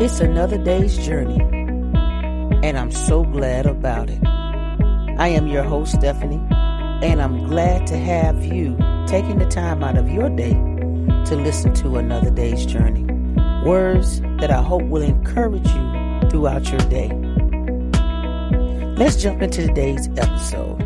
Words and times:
It's 0.00 0.20
another 0.20 0.58
day's 0.58 0.96
journey, 1.06 1.38
and 2.66 2.78
I'm 2.78 2.90
so 2.90 3.24
glad 3.24 3.66
about 3.66 4.10
it. 4.10 4.20
I 4.26 5.28
am 5.28 5.46
your 5.46 5.62
host, 5.62 5.92
Stephanie, 5.92 6.40
and 7.02 7.22
I'm 7.22 7.46
glad 7.46 7.86
to 7.88 7.96
have 7.96 8.42
you 8.44 8.76
taking 9.06 9.38
the 9.38 9.46
time 9.46 9.84
out 9.84 9.96
of 9.96 10.08
your 10.08 10.30
day 10.30 10.54
to 10.54 11.36
listen 11.36 11.74
to 11.74 11.98
another 11.98 12.30
day's 12.30 12.64
journey. 12.66 13.04
Words 13.64 14.20
that 14.40 14.50
I 14.50 14.62
hope 14.62 14.82
will 14.84 15.02
encourage 15.02 15.68
you 15.68 16.30
throughout 16.30 16.68
your 16.70 16.80
day. 16.88 17.10
Let's 18.96 19.22
jump 19.22 19.42
into 19.42 19.66
today's 19.66 20.08
episode. 20.16 20.80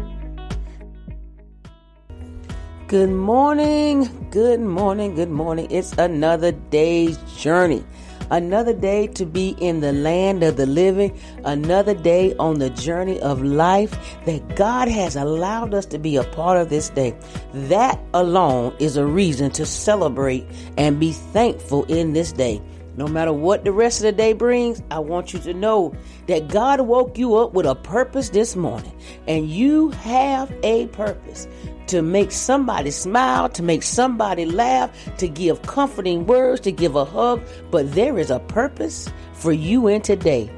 Good 2.89 3.11
morning, 3.11 4.29
good 4.31 4.61
morning, 4.61 5.15
good 5.15 5.31
morning. 5.31 5.69
It's 5.71 5.93
another 5.93 6.53
day's 6.53 7.19
journey. 7.37 7.85
Another 8.31 8.73
day 8.73 9.07
to 9.09 9.25
be 9.25 9.57
in 9.61 9.81
the 9.81 9.93
land 9.93 10.43
of 10.43 10.57
the 10.57 10.67
living. 10.67 11.19
Another 11.45 11.95
day 11.95 12.35
on 12.37 12.59
the 12.59 12.71
journey 12.71 13.21
of 13.21 13.43
life 13.43 13.97
that 14.25 14.57
God 14.57 14.89
has 14.89 15.17
allowed 15.17 15.75
us 15.75 15.87
to 15.87 15.99
be 15.99 16.17
a 16.17 16.25
part 16.25 16.59
of 16.59 16.69
this 16.69 16.91
day. 16.91 17.17
That 17.53 18.01
alone 18.15 18.75
is 18.79 18.97
a 18.97 19.07
reason 19.07 19.51
to 19.53 19.67
celebrate 19.67 20.47
and 20.77 20.99
be 20.99 21.13
thankful 21.13 21.85
in 21.85 22.13
this 22.13 22.33
day. 22.33 22.61
No 22.97 23.07
matter 23.07 23.33
what 23.33 23.65
the 23.65 23.73
rest 23.73 23.99
of 24.01 24.05
the 24.05 24.13
day 24.13 24.33
brings, 24.33 24.83
I 24.91 25.01
want 25.01 25.35
you 25.35 25.39
to 25.41 25.53
know 25.53 25.95
that 26.29 26.49
God 26.49 26.81
woke 26.81 27.19
you 27.19 27.37
up 27.37 27.53
with 27.53 27.67
a 27.67 27.75
purpose 27.75 28.31
this 28.31 28.57
morning, 28.57 28.93
and 29.27 29.51
you 29.51 29.91
have 29.91 30.51
a 30.63 30.87
purpose 30.89 31.47
to 31.89 32.01
make 32.01 32.33
somebody 32.33 32.91
smile, 32.91 33.49
to 33.51 33.63
make 33.63 33.83
somebody 33.83 34.47
laugh, 34.47 34.91
to 35.19 35.29
give 35.29 35.63
comforting 35.63 36.27
words, 36.27 36.61
to 36.63 36.73
give 36.73 36.97
a 36.97 37.05
hug. 37.05 37.43
But 37.71 37.93
there 37.93 38.19
is 38.19 38.31
a 38.31 38.41
purpose 38.41 39.11
for 39.35 39.53
you 39.53 39.89
in 39.89 40.01
today. 40.01 40.51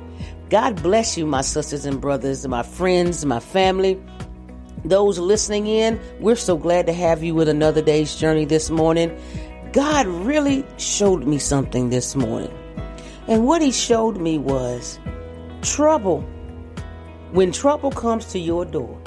God 0.48 0.80
bless 0.82 1.18
you, 1.18 1.26
my 1.26 1.42
sisters 1.42 1.84
and 1.84 2.00
brothers, 2.00 2.46
my 2.46 2.62
friends, 2.62 3.24
my 3.26 3.40
family. 3.40 4.00
Those 4.84 5.18
listening 5.18 5.66
in, 5.66 6.00
we're 6.20 6.36
so 6.36 6.56
glad 6.56 6.86
to 6.86 6.92
have 6.92 7.22
you 7.22 7.34
with 7.34 7.48
another 7.48 7.82
day's 7.82 8.14
journey 8.14 8.44
this 8.44 8.70
morning. 8.70 9.14
God 9.72 10.06
really 10.06 10.64
showed 10.78 11.26
me 11.26 11.38
something 11.38 11.90
this 11.90 12.16
morning. 12.16 12.52
And 13.26 13.46
what 13.46 13.60
He 13.60 13.70
showed 13.70 14.16
me 14.16 14.38
was 14.38 14.98
trouble. 15.62 16.22
When 17.32 17.52
trouble 17.52 17.90
comes 17.90 18.24
to 18.32 18.38
your 18.38 18.64
door, 18.64 18.98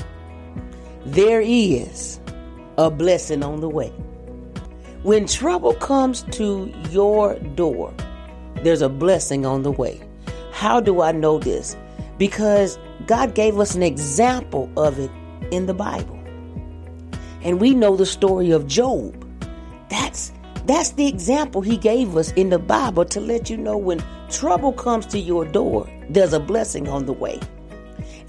there 1.06 1.42
is 1.42 2.20
a 2.78 2.92
blessing 2.92 3.44
on 3.44 3.62
the 3.62 3.70
way. 3.70 3.90
When 5.04 5.26
trouble 5.26 5.74
comes 5.74 6.22
to 6.34 6.72
your 6.92 7.40
door, 7.40 7.92
there's 8.58 8.84
a 8.84 8.90
blessing 8.90 9.46
on 9.46 9.64
the 9.64 9.72
way. 9.72 10.00
How 10.52 10.80
do 10.80 11.02
I 11.02 11.12
know 11.12 11.40
this? 11.40 11.76
Because 12.20 12.78
God 13.08 13.34
gave 13.34 13.58
us 13.60 13.74
an 13.74 13.82
example 13.82 14.70
of 14.78 15.00
it 15.00 15.10
in 15.50 15.66
the 15.66 15.74
Bible. 15.74 16.20
And 17.42 17.60
we 17.60 17.74
know 17.74 17.96
the 17.96 18.06
story 18.06 18.52
of 18.52 18.68
Job. 18.68 19.28
That's 19.90 20.31
that's 20.66 20.92
the 20.92 21.08
example 21.08 21.62
he 21.62 21.78
gave 21.78 22.16
us 22.16 22.32
in 22.34 22.50
the 22.50 22.60
Bible 22.60 23.06
to 23.06 23.20
let 23.20 23.50
you 23.50 23.58
know 23.58 23.78
when 23.78 24.04
trouble 24.30 24.74
comes 24.74 25.06
to 25.08 25.20
your 25.20 25.46
door, 25.46 25.90
there's 26.10 26.34
a 26.34 26.40
blessing 26.40 26.88
on 26.88 27.06
the 27.06 27.14
way. 27.14 27.40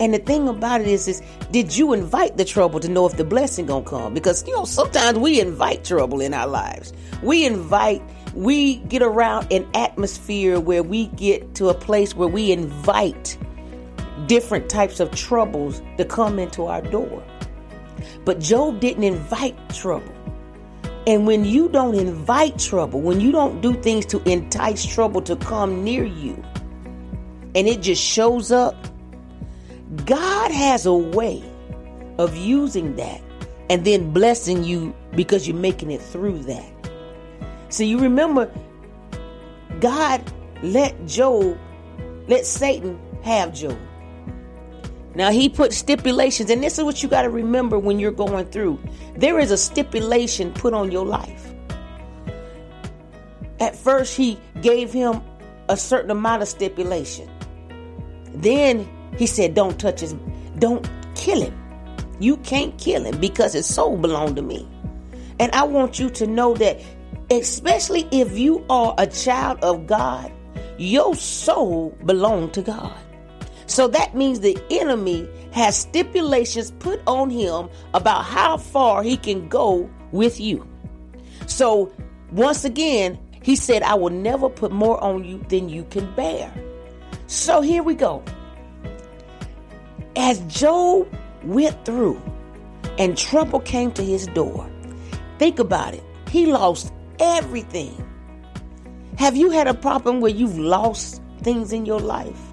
And 0.00 0.14
the 0.14 0.18
thing 0.18 0.48
about 0.48 0.80
it 0.80 0.88
is, 0.88 1.06
is 1.06 1.22
did 1.50 1.76
you 1.76 1.92
invite 1.92 2.36
the 2.36 2.44
trouble 2.44 2.80
to 2.80 2.88
know 2.88 3.06
if 3.06 3.16
the 3.16 3.24
blessing 3.24 3.66
gonna 3.66 3.84
come? 3.84 4.14
Because 4.14 4.46
you 4.46 4.54
know 4.54 4.64
sometimes 4.64 5.18
we 5.18 5.40
invite 5.40 5.84
trouble 5.84 6.20
in 6.20 6.34
our 6.34 6.48
lives. 6.48 6.92
We 7.22 7.44
invite, 7.44 8.02
we 8.34 8.76
get 8.76 9.02
around 9.02 9.52
an 9.52 9.68
atmosphere 9.74 10.58
where 10.58 10.82
we 10.82 11.06
get 11.08 11.54
to 11.56 11.68
a 11.68 11.74
place 11.74 12.16
where 12.16 12.28
we 12.28 12.50
invite 12.50 13.36
different 14.26 14.68
types 14.68 14.98
of 14.98 15.10
troubles 15.12 15.82
to 15.98 16.04
come 16.04 16.38
into 16.38 16.64
our 16.66 16.82
door. 16.82 17.22
But 18.24 18.40
Job 18.40 18.80
didn't 18.80 19.04
invite 19.04 19.56
trouble. 19.74 20.12
And 21.06 21.26
when 21.26 21.44
you 21.44 21.68
don't 21.68 21.94
invite 21.94 22.58
trouble, 22.58 23.00
when 23.00 23.20
you 23.20 23.32
don't 23.32 23.60
do 23.60 23.74
things 23.82 24.06
to 24.06 24.22
entice 24.30 24.84
trouble 24.86 25.20
to 25.22 25.34
come 25.36 25.82
near 25.82 26.04
you, 26.04 26.42
and 27.54 27.66
it 27.66 27.82
just 27.82 28.02
shows 28.02 28.52
up, 28.52 28.76
God 30.06 30.50
has 30.52 30.86
a 30.86 30.94
way 30.94 31.42
of 32.18 32.36
using 32.36 32.96
that 32.96 33.20
and 33.68 33.84
then 33.84 34.12
blessing 34.12 34.64
you 34.64 34.94
because 35.14 35.48
you're 35.48 35.56
making 35.56 35.90
it 35.90 36.00
through 36.00 36.38
that. 36.40 36.72
So 37.68 37.82
you 37.82 37.98
remember, 37.98 38.50
God 39.80 40.22
let 40.62 41.06
Job, 41.06 41.58
let 42.28 42.46
Satan 42.46 42.98
have 43.22 43.52
Job. 43.52 43.76
Now 45.14 45.30
he 45.30 45.48
put 45.48 45.72
stipulations, 45.72 46.50
and 46.50 46.62
this 46.62 46.78
is 46.78 46.84
what 46.84 47.02
you 47.02 47.08
got 47.08 47.22
to 47.22 47.30
remember 47.30 47.78
when 47.78 47.98
you're 47.98 48.10
going 48.10 48.46
through. 48.46 48.78
There 49.16 49.38
is 49.38 49.50
a 49.50 49.58
stipulation 49.58 50.52
put 50.52 50.72
on 50.72 50.90
your 50.90 51.04
life. 51.04 51.52
At 53.60 53.76
first, 53.76 54.16
he 54.16 54.40
gave 54.60 54.92
him 54.92 55.22
a 55.68 55.76
certain 55.76 56.10
amount 56.10 56.42
of 56.42 56.48
stipulation. 56.48 57.30
Then 58.34 58.88
he 59.18 59.26
said, 59.26 59.54
Don't 59.54 59.78
touch 59.78 60.00
his, 60.00 60.14
don't 60.58 60.88
kill 61.14 61.42
him. 61.42 61.58
You 62.18 62.38
can't 62.38 62.76
kill 62.78 63.04
him 63.04 63.18
because 63.20 63.52
his 63.52 63.66
soul 63.66 63.96
belonged 63.98 64.36
to 64.36 64.42
me. 64.42 64.68
And 65.38 65.52
I 65.52 65.64
want 65.64 65.98
you 65.98 66.08
to 66.10 66.26
know 66.26 66.54
that, 66.54 66.80
especially 67.30 68.08
if 68.10 68.38
you 68.38 68.64
are 68.70 68.94
a 68.96 69.06
child 69.06 69.58
of 69.62 69.86
God, 69.86 70.32
your 70.78 71.14
soul 71.14 71.96
belonged 72.04 72.54
to 72.54 72.62
God. 72.62 72.96
So 73.72 73.88
that 73.88 74.14
means 74.14 74.40
the 74.40 74.62
enemy 74.70 75.26
has 75.52 75.74
stipulations 75.74 76.72
put 76.72 77.00
on 77.06 77.30
him 77.30 77.70
about 77.94 78.26
how 78.26 78.58
far 78.58 79.02
he 79.02 79.16
can 79.16 79.48
go 79.48 79.88
with 80.10 80.38
you. 80.38 80.68
So 81.46 81.90
once 82.32 82.66
again, 82.66 83.18
he 83.42 83.56
said, 83.56 83.82
I 83.82 83.94
will 83.94 84.10
never 84.10 84.50
put 84.50 84.72
more 84.72 85.02
on 85.02 85.24
you 85.24 85.42
than 85.48 85.70
you 85.70 85.84
can 85.84 86.14
bear. 86.14 86.52
So 87.28 87.62
here 87.62 87.82
we 87.82 87.94
go. 87.94 88.22
As 90.16 90.40
Job 90.40 91.08
went 91.42 91.82
through 91.86 92.20
and 92.98 93.16
trouble 93.16 93.60
came 93.60 93.90
to 93.92 94.04
his 94.04 94.26
door, 94.26 94.70
think 95.38 95.58
about 95.58 95.94
it. 95.94 96.04
He 96.28 96.44
lost 96.44 96.92
everything. 97.18 97.96
Have 99.16 99.34
you 99.34 99.48
had 99.48 99.66
a 99.66 99.72
problem 99.72 100.20
where 100.20 100.30
you've 100.30 100.58
lost 100.58 101.22
things 101.40 101.72
in 101.72 101.86
your 101.86 102.00
life? 102.00 102.51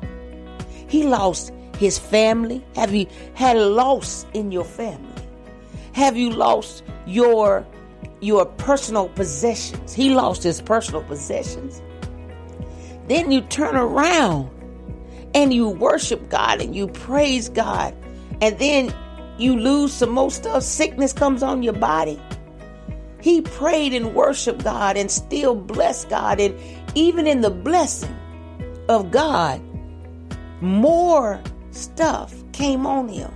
He 0.89 1.03
lost 1.03 1.53
his 1.77 1.97
family. 1.97 2.65
Have 2.75 2.93
you 2.93 3.07
had 3.35 3.55
a 3.55 3.65
loss 3.65 4.25
in 4.33 4.51
your 4.51 4.65
family? 4.65 5.13
Have 5.93 6.17
you 6.17 6.29
lost 6.29 6.83
your 7.05 7.65
your 8.21 8.45
personal 8.45 9.07
possessions? 9.09 9.93
He 9.93 10.09
lost 10.09 10.43
his 10.43 10.61
personal 10.61 11.03
possessions. 11.03 11.81
Then 13.07 13.31
you 13.31 13.41
turn 13.41 13.75
around 13.75 14.49
and 15.33 15.53
you 15.53 15.69
worship 15.69 16.29
God 16.29 16.61
and 16.61 16.75
you 16.75 16.87
praise 16.87 17.49
God. 17.49 17.95
And 18.41 18.57
then 18.59 18.93
you 19.37 19.57
lose 19.57 19.93
some 19.93 20.11
more 20.11 20.31
stuff. 20.31 20.63
Sickness 20.63 21.13
comes 21.13 21.43
on 21.43 21.63
your 21.63 21.73
body. 21.73 22.19
He 23.21 23.41
prayed 23.41 23.93
and 23.93 24.13
worshiped 24.13 24.63
God 24.63 24.97
and 24.97 25.11
still 25.11 25.55
blessed 25.55 26.09
God. 26.09 26.39
And 26.39 26.59
even 26.95 27.27
in 27.27 27.41
the 27.41 27.49
blessing 27.49 28.15
of 28.87 29.11
God, 29.11 29.61
more 30.61 31.41
stuff 31.71 32.33
came 32.51 32.85
on 32.85 33.07
him. 33.07 33.31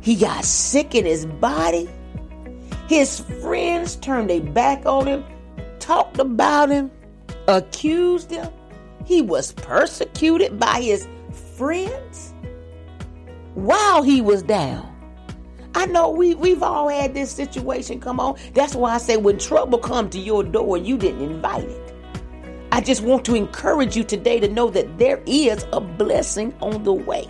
He 0.00 0.16
got 0.16 0.44
sick 0.44 0.94
in 0.94 1.04
his 1.04 1.26
body. 1.26 1.88
His 2.88 3.20
friends 3.20 3.96
turned 3.96 4.28
their 4.28 4.40
back 4.40 4.84
on 4.84 5.06
him, 5.06 5.24
talked 5.78 6.18
about 6.18 6.70
him, 6.70 6.90
accused 7.48 8.30
him. 8.30 8.50
He 9.06 9.22
was 9.22 9.52
persecuted 9.52 10.58
by 10.58 10.80
his 10.80 11.08
friends 11.56 12.34
while 13.54 14.02
he 14.02 14.20
was 14.20 14.42
down. 14.42 14.90
I 15.74 15.86
know 15.86 16.10
we, 16.10 16.34
we've 16.34 16.62
all 16.62 16.88
had 16.88 17.14
this 17.14 17.30
situation 17.30 18.00
come 18.00 18.20
on. 18.20 18.36
That's 18.54 18.74
why 18.74 18.94
I 18.94 18.98
say 18.98 19.16
when 19.16 19.38
trouble 19.38 19.78
comes 19.78 20.12
to 20.12 20.20
your 20.20 20.44
door, 20.44 20.78
you 20.78 20.96
didn't 20.96 21.22
invite 21.22 21.64
it. 21.64 21.83
I 22.74 22.80
just 22.80 23.02
want 23.02 23.24
to 23.26 23.36
encourage 23.36 23.96
you 23.96 24.02
today 24.02 24.40
to 24.40 24.48
know 24.48 24.68
that 24.70 24.98
there 24.98 25.22
is 25.26 25.64
a 25.72 25.80
blessing 25.80 26.52
on 26.60 26.82
the 26.82 26.92
way. 26.92 27.24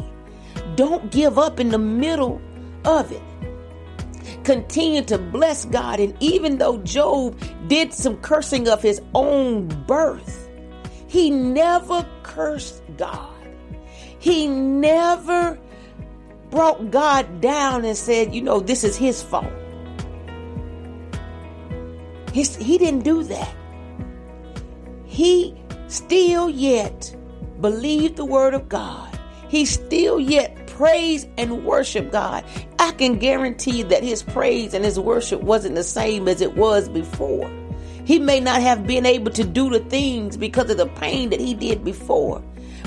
Don't 0.74 1.12
give 1.12 1.38
up 1.38 1.60
in 1.60 1.68
the 1.68 1.76
middle 1.76 2.40
of 2.86 3.12
it. 3.12 3.20
Continue 4.42 5.02
to 5.02 5.18
bless 5.18 5.66
God. 5.66 6.00
And 6.00 6.16
even 6.18 6.56
though 6.56 6.78
Job 6.78 7.38
did 7.68 7.92
some 7.92 8.16
cursing 8.22 8.68
of 8.68 8.80
his 8.80 9.02
own 9.14 9.68
birth, 9.86 10.48
he 11.08 11.28
never 11.28 12.08
cursed 12.22 12.82
God. 12.96 13.46
He 14.18 14.46
never 14.48 15.58
brought 16.48 16.90
God 16.90 17.42
down 17.42 17.84
and 17.84 17.98
said, 17.98 18.34
you 18.34 18.40
know, 18.40 18.60
this 18.60 18.82
is 18.82 18.96
his 18.96 19.22
fault. 19.22 19.52
He 22.32 22.78
didn't 22.78 23.04
do 23.04 23.24
that 23.24 23.54
he 25.14 25.54
still 25.86 26.50
yet 26.50 27.14
believed 27.60 28.16
the 28.16 28.24
word 28.24 28.52
of 28.52 28.68
God. 28.68 29.16
He 29.48 29.64
still 29.64 30.18
yet 30.18 30.66
praised 30.66 31.28
and 31.38 31.64
worshiped 31.64 32.10
God. 32.10 32.44
I 32.80 32.90
can 32.90 33.20
guarantee 33.20 33.84
that 33.84 34.02
his 34.02 34.24
praise 34.24 34.74
and 34.74 34.84
his 34.84 34.98
worship 34.98 35.40
wasn't 35.40 35.76
the 35.76 35.84
same 35.84 36.26
as 36.26 36.40
it 36.40 36.56
was 36.56 36.88
before. 36.88 37.48
He 38.04 38.18
may 38.18 38.40
not 38.40 38.60
have 38.60 38.88
been 38.88 39.06
able 39.06 39.30
to 39.30 39.44
do 39.44 39.70
the 39.70 39.78
things 39.78 40.36
because 40.36 40.68
of 40.68 40.78
the 40.78 40.88
pain 40.88 41.30
that 41.30 41.38
he 41.38 41.54
did 41.54 41.84
before. 41.84 42.42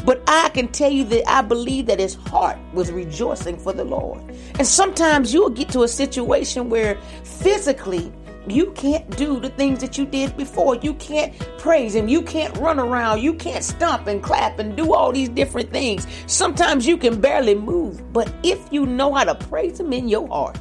But 0.05 0.21
I 0.27 0.49
can 0.49 0.67
tell 0.67 0.91
you 0.91 1.05
that 1.05 1.29
I 1.29 1.41
believe 1.41 1.85
that 1.85 1.99
his 1.99 2.15
heart 2.15 2.57
was 2.73 2.91
rejoicing 2.91 3.57
for 3.57 3.71
the 3.71 3.85
Lord. 3.85 4.21
And 4.59 4.67
sometimes 4.67 5.33
you'll 5.33 5.49
get 5.49 5.69
to 5.69 5.83
a 5.83 5.87
situation 5.87 6.69
where 6.69 6.99
physically 7.23 8.11
you 8.51 8.71
can't 8.71 9.09
do 9.17 9.39
the 9.39 9.49
things 9.49 9.79
that 9.81 9.97
you 9.97 10.05
did 10.05 10.35
before. 10.37 10.75
You 10.75 10.93
can't 10.95 11.37
praise 11.57 11.95
him. 11.95 12.07
You 12.07 12.21
can't 12.21 12.55
run 12.57 12.79
around. 12.79 13.21
You 13.21 13.33
can't 13.33 13.63
stomp 13.63 14.07
and 14.07 14.21
clap 14.21 14.59
and 14.59 14.75
do 14.75 14.93
all 14.93 15.11
these 15.11 15.29
different 15.29 15.71
things. 15.71 16.07
Sometimes 16.27 16.87
you 16.87 16.97
can 16.97 17.19
barely 17.19 17.55
move. 17.55 18.13
But 18.13 18.33
if 18.43 18.71
you 18.71 18.85
know 18.85 19.13
how 19.13 19.23
to 19.25 19.35
praise 19.35 19.79
him 19.79 19.93
in 19.93 20.07
your 20.07 20.27
heart, 20.27 20.59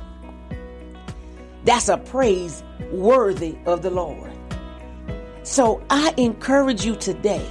that's 1.64 1.88
a 1.88 1.96
praise 1.96 2.62
worthy 2.92 3.56
of 3.66 3.82
the 3.82 3.90
Lord. 3.90 4.30
So 5.42 5.82
I 5.90 6.14
encourage 6.16 6.84
you 6.84 6.96
today 6.96 7.46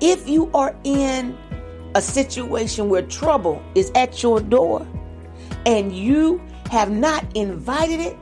if 0.00 0.28
you 0.28 0.50
are 0.52 0.74
in 0.84 1.38
a 1.94 2.02
situation 2.02 2.88
where 2.88 3.02
trouble 3.02 3.62
is 3.74 3.92
at 3.94 4.22
your 4.22 4.40
door 4.40 4.86
and 5.64 5.92
you 5.96 6.42
have 6.70 6.90
not 6.90 7.24
invited 7.36 8.00
it, 8.00 8.18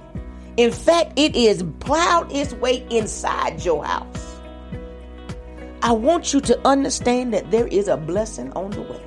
in 0.61 0.71
fact, 0.71 1.15
it 1.17 1.35
is 1.35 1.65
plowed 1.79 2.31
its 2.31 2.53
way 2.53 2.87
inside 2.91 3.65
your 3.65 3.83
house. 3.83 4.41
I 5.81 5.93
want 5.93 6.35
you 6.35 6.41
to 6.43 6.69
understand 6.69 7.33
that 7.33 7.51
there 7.51 7.67
is 7.67 7.89
a 7.89 7.97
blessing 7.97 8.53
on 8.53 8.71
the 8.73 8.83
way. 8.83 9.03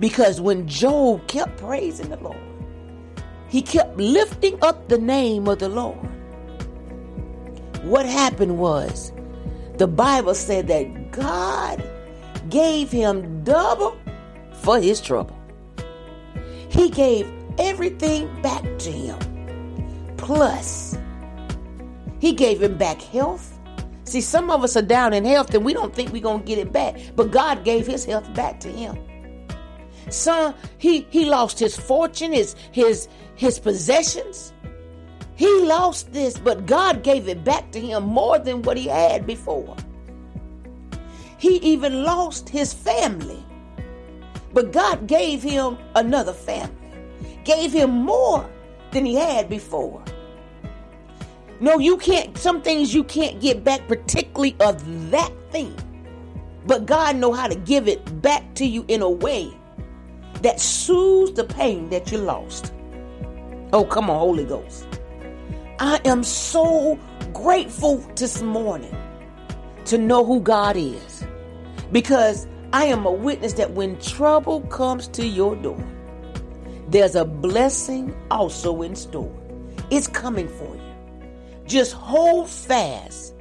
Because 0.00 0.40
when 0.40 0.66
Job 0.66 1.26
kept 1.28 1.58
praising 1.58 2.08
the 2.08 2.16
Lord, 2.16 2.38
he 3.48 3.60
kept 3.60 3.98
lifting 3.98 4.58
up 4.62 4.88
the 4.88 4.96
name 4.96 5.48
of 5.48 5.58
the 5.58 5.68
Lord. 5.68 5.98
What 7.82 8.06
happened 8.06 8.56
was 8.56 9.12
the 9.76 9.86
Bible 9.86 10.34
said 10.34 10.66
that 10.68 11.10
God 11.10 11.84
gave 12.48 12.90
him 12.90 13.44
double 13.44 13.98
for 14.62 14.80
his 14.80 15.02
trouble. 15.02 15.38
He 16.70 16.88
gave 16.88 17.30
everything 17.58 18.40
back 18.40 18.62
to 18.78 18.90
him. 18.90 19.37
Plus, 20.18 20.98
he 22.20 22.32
gave 22.32 22.62
him 22.62 22.76
back 22.76 23.00
health. 23.00 23.58
See, 24.04 24.20
some 24.20 24.50
of 24.50 24.62
us 24.64 24.76
are 24.76 24.82
down 24.82 25.12
in 25.12 25.24
health 25.24 25.54
and 25.54 25.64
we 25.64 25.72
don't 25.72 25.94
think 25.94 26.12
we're 26.12 26.22
going 26.22 26.40
to 26.40 26.46
get 26.46 26.58
it 26.58 26.72
back, 26.72 26.98
but 27.16 27.30
God 27.30 27.64
gave 27.64 27.86
his 27.86 28.04
health 28.04 28.32
back 28.34 28.60
to 28.60 28.68
him. 28.68 28.98
Son, 30.10 30.54
he 30.78 31.06
he 31.10 31.26
lost 31.26 31.58
his 31.58 31.76
fortune, 31.76 32.32
his 32.32 32.56
his 32.72 33.08
his 33.34 33.58
possessions. 33.58 34.52
He 35.36 35.60
lost 35.64 36.12
this, 36.12 36.38
but 36.38 36.66
God 36.66 37.02
gave 37.02 37.28
it 37.28 37.44
back 37.44 37.70
to 37.72 37.80
him 37.80 38.04
more 38.04 38.38
than 38.38 38.62
what 38.62 38.76
he 38.76 38.88
had 38.88 39.26
before. 39.26 39.76
He 41.38 41.56
even 41.58 42.02
lost 42.02 42.48
his 42.48 42.72
family, 42.72 43.44
but 44.52 44.72
God 44.72 45.06
gave 45.06 45.42
him 45.42 45.78
another 45.94 46.32
family, 46.32 46.74
gave 47.44 47.72
him 47.72 47.90
more 47.90 48.48
than 48.92 49.04
he 49.04 49.14
had 49.14 49.48
before. 49.48 50.02
No, 51.60 51.78
you 51.78 51.96
can't, 51.96 52.36
some 52.38 52.62
things 52.62 52.94
you 52.94 53.02
can't 53.04 53.40
get 53.40 53.64
back, 53.64 53.88
particularly 53.88 54.54
of 54.60 55.10
that 55.10 55.32
thing. 55.50 55.74
But 56.66 56.86
God 56.86 57.16
know 57.16 57.32
how 57.32 57.48
to 57.48 57.54
give 57.54 57.88
it 57.88 58.22
back 58.22 58.54
to 58.56 58.66
you 58.66 58.84
in 58.88 59.02
a 59.02 59.10
way 59.10 59.52
that 60.42 60.60
soothes 60.60 61.32
the 61.32 61.44
pain 61.44 61.88
that 61.90 62.12
you 62.12 62.18
lost. 62.18 62.72
Oh, 63.72 63.84
come 63.84 64.08
on, 64.08 64.18
Holy 64.18 64.44
Ghost. 64.44 64.86
I 65.80 66.00
am 66.04 66.22
so 66.24 66.98
grateful 67.32 67.98
this 68.14 68.42
morning 68.42 68.96
to 69.86 69.98
know 69.98 70.24
who 70.24 70.40
God 70.40 70.76
is 70.76 71.24
because 71.92 72.46
I 72.72 72.84
am 72.84 73.06
a 73.06 73.12
witness 73.12 73.54
that 73.54 73.72
when 73.72 73.98
trouble 74.00 74.60
comes 74.62 75.08
to 75.08 75.26
your 75.26 75.56
door, 75.56 75.82
there's 76.88 77.14
a 77.14 77.24
blessing 77.24 78.14
also 78.30 78.82
in 78.82 78.96
store. 78.96 79.34
It's 79.90 80.06
coming 80.06 80.48
for 80.48 80.74
you. 80.74 80.82
Just 81.66 81.92
hold 81.92 82.48
fast, 82.48 83.34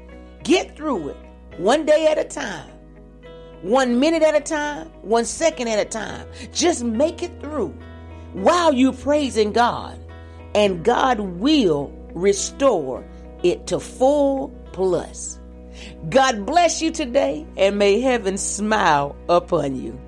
get 0.44 0.76
through 0.76 1.10
it 1.10 1.18
one 1.58 1.86
day 1.86 2.08
at 2.08 2.18
a 2.18 2.26
time, 2.26 2.70
one 3.62 4.00
minute 4.00 4.22
at 4.22 4.36
a 4.36 4.42
time, 4.42 4.88
one 5.02 5.24
second 5.26 5.70
at 5.70 5.80
a 5.80 5.86
time. 5.86 6.28
Just 6.52 6.84
make 6.84 7.24
it 7.24 7.40
through 7.40 7.74
while 8.34 8.74
you're 8.74 8.94
praising 8.94 9.54
God, 9.54 9.98
and 10.54 10.84
God 10.84 11.20
will 11.20 11.92
restore 12.14 13.06
it 13.44 13.66
to 13.68 13.80
full 13.80 14.50
plus. 14.74 15.40
God 16.10 16.46
bless 16.46 16.82
you 16.82 16.92
today 16.92 17.46
and 17.56 17.78
may 17.78 18.02
heaven 18.02 18.38
smile 18.38 19.16
upon 19.30 19.82
you. 19.82 20.00